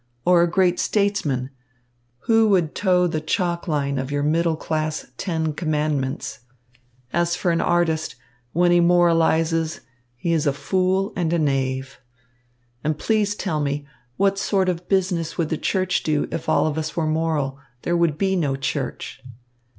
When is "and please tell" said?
12.83-13.59